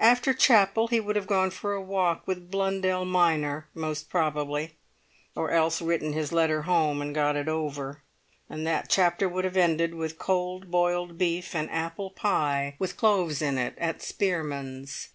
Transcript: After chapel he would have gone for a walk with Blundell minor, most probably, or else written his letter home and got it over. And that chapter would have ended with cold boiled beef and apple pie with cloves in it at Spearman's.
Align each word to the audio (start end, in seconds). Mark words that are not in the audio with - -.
After 0.00 0.34
chapel 0.34 0.88
he 0.88 0.98
would 0.98 1.14
have 1.14 1.28
gone 1.28 1.50
for 1.52 1.74
a 1.74 1.80
walk 1.80 2.26
with 2.26 2.50
Blundell 2.50 3.04
minor, 3.04 3.68
most 3.72 4.10
probably, 4.10 4.74
or 5.36 5.52
else 5.52 5.80
written 5.80 6.12
his 6.12 6.32
letter 6.32 6.62
home 6.62 7.00
and 7.00 7.14
got 7.14 7.36
it 7.36 7.46
over. 7.48 8.02
And 8.48 8.66
that 8.66 8.90
chapter 8.90 9.28
would 9.28 9.44
have 9.44 9.56
ended 9.56 9.94
with 9.94 10.18
cold 10.18 10.72
boiled 10.72 11.16
beef 11.18 11.54
and 11.54 11.70
apple 11.70 12.10
pie 12.10 12.74
with 12.80 12.96
cloves 12.96 13.40
in 13.40 13.58
it 13.58 13.76
at 13.78 14.02
Spearman's. 14.02 15.10